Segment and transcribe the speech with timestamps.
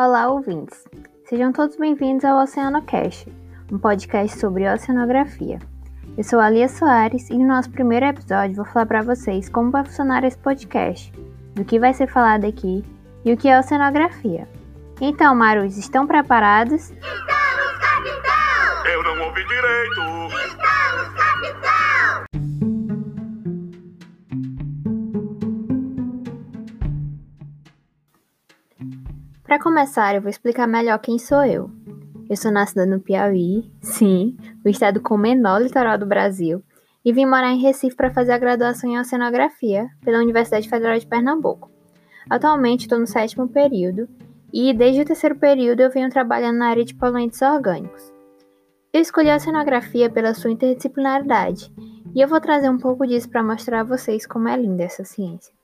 [0.00, 0.84] Olá, ouvintes!
[1.24, 3.28] Sejam todos bem-vindos ao OceanoCast,
[3.72, 5.58] um podcast sobre oceanografia.
[6.16, 9.72] Eu sou a Lia Soares e no nosso primeiro episódio vou falar para vocês como
[9.72, 11.12] vai funcionar esse podcast,
[11.56, 12.84] do que vai ser falado aqui
[13.24, 14.48] e o que é oceanografia.
[15.00, 16.90] Então, Marus, estão preparados?
[16.90, 18.86] Estamos, capitão!
[18.92, 20.00] Eu não ouvi direito!
[20.46, 21.87] Estamos, capitão!
[29.48, 31.70] Para começar, eu vou explicar melhor quem sou eu.
[32.28, 36.62] Eu sou nascida no Piauí, sim, o estado com o menor litoral do Brasil,
[37.02, 41.06] e vim morar em Recife para fazer a graduação em Oceanografia pela Universidade Federal de
[41.06, 41.70] Pernambuco.
[42.28, 44.06] Atualmente estou no sétimo período
[44.52, 48.12] e desde o terceiro período eu venho trabalhando na área de poluentes orgânicos.
[48.92, 51.72] Eu escolhi a oceanografia pela sua interdisciplinaridade
[52.14, 55.04] e eu vou trazer um pouco disso para mostrar a vocês como é linda essa
[55.04, 55.54] ciência.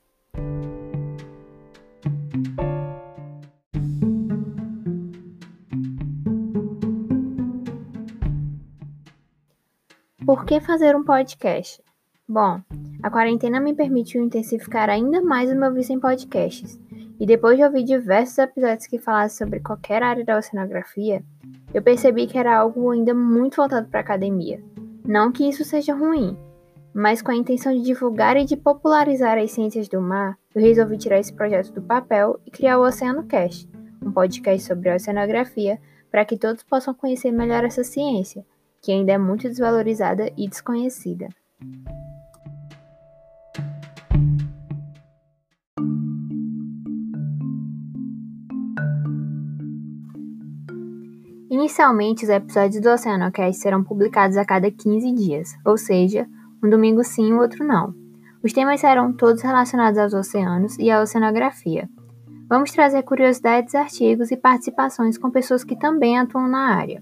[10.25, 11.79] Por que fazer um podcast?
[12.27, 12.59] Bom,
[13.03, 16.79] a quarentena me permitiu intensificar ainda mais o meu vício em podcasts.
[17.19, 21.23] E depois de ouvir diversos episódios que falassem sobre qualquer área da oceanografia,
[21.71, 24.59] eu percebi que era algo ainda muito voltado para a academia.
[25.05, 26.35] Não que isso seja ruim,
[26.91, 30.97] mas com a intenção de divulgar e de popularizar as ciências do mar, eu resolvi
[30.97, 33.69] tirar esse projeto do papel e criar o OceanoCast,
[34.03, 38.43] um podcast sobre oceanografia para que todos possam conhecer melhor essa ciência
[38.85, 41.27] que ainda é muito desvalorizada e desconhecida.
[51.49, 56.27] Inicialmente, os episódios do OceanoCast serão publicados a cada 15 dias, ou seja,
[56.63, 57.91] um domingo sim e o outro não.
[58.43, 61.89] Os temas serão todos relacionados aos oceanos e à oceanografia.
[62.47, 67.01] Vamos trazer curiosidades, artigos e participações com pessoas que também atuam na área.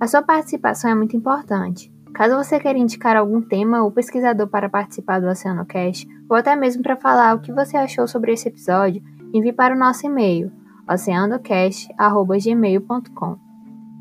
[0.00, 1.92] A sua participação é muito importante.
[2.12, 6.80] Caso você queira indicar algum tema ou pesquisador para participar do OceanoCast, ou até mesmo
[6.82, 9.02] para falar o que você achou sobre esse episódio,
[9.32, 10.52] envie para o nosso e-mail,
[10.88, 13.36] oceanocast.gmail.com.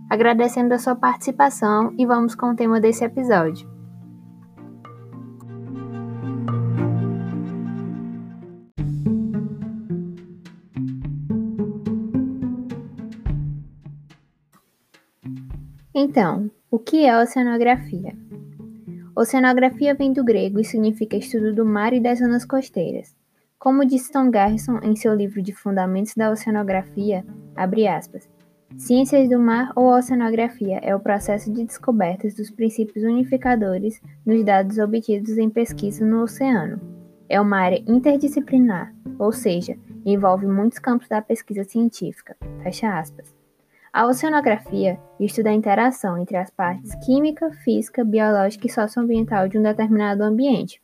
[0.10, 3.73] Agradecendo a sua participação e vamos com o tema desse episódio.
[15.96, 18.18] Então, o que é oceanografia?
[19.16, 23.16] Oceanografia vem do grego e significa estudo do mar e das zonas costeiras.
[23.60, 27.24] Como disse Tom Garrison em seu livro de Fundamentos da Oceanografia,
[27.56, 28.28] aspas,
[28.76, 34.80] Ciências do mar ou oceanografia é o processo de descobertas dos princípios unificadores nos dados
[34.80, 36.82] obtidos em pesquisa no oceano.
[37.30, 42.36] É uma área interdisciplinar, ou seja, envolve muitos campos da pesquisa científica.
[42.64, 43.43] Fecha aspas.
[43.94, 49.62] A oceanografia estuda a interação entre as partes química, física, biológica e socioambiental de um
[49.62, 50.82] determinado ambiente.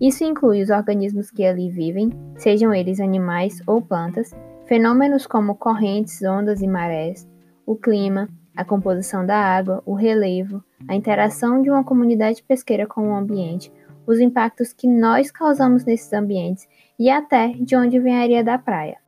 [0.00, 4.30] Isso inclui os organismos que ali vivem, sejam eles animais ou plantas,
[4.66, 7.28] fenômenos como correntes, ondas e marés,
[7.66, 13.08] o clima, a composição da água, o relevo, a interação de uma comunidade pesqueira com
[13.08, 13.72] o ambiente,
[14.06, 18.56] os impactos que nós causamos nesses ambientes e até de onde vem a areia da
[18.56, 19.07] praia.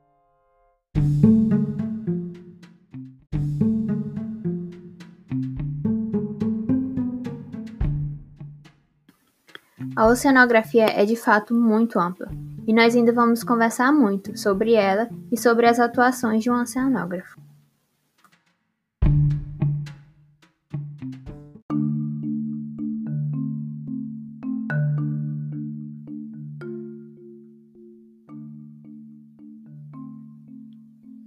[10.00, 12.27] A oceanografia é de fato muito ampla,
[12.66, 17.38] e nós ainda vamos conversar muito sobre ela e sobre as atuações de um oceanógrafo.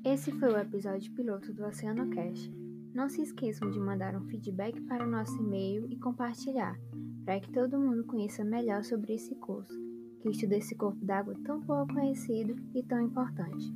[0.03, 2.51] Esse foi o episódio piloto do OceanoCast.
[2.91, 6.75] Não se esqueçam de mandar um feedback para o nosso e-mail e compartilhar,
[7.25, 9.73] para que todo mundo conheça melhor sobre esse curso,
[10.21, 13.73] que estuda esse corpo d'água tão pouco conhecido e tão importante.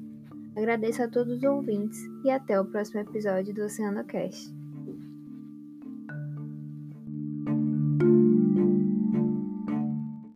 [0.56, 4.54] Agradeço a todos os ouvintes e até o próximo episódio do OceanoCast.